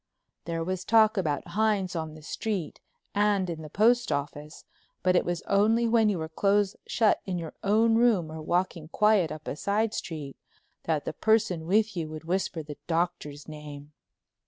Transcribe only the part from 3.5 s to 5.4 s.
in the postoffice, but it